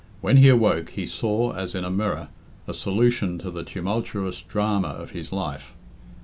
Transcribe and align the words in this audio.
When 0.19 0.37
he 0.37 0.49
awoke, 0.49 0.89
he 0.89 1.05
saw, 1.05 1.51
as 1.53 1.75
in 1.75 1.85
a 1.85 1.91
mirror, 1.91 2.29
a 2.67 2.73
solution 2.73 3.37
to 3.37 3.51
the 3.51 3.63
tumultuous 3.63 4.41
drama 4.41 4.87
of 4.87 5.11
his 5.11 5.31
life. 5.31 5.75